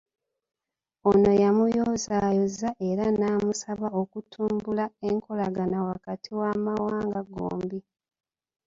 [1.09, 7.79] Ono yamuyozaayoza era namusaba okutumbula enkolagana wakati w'amawanga gombi.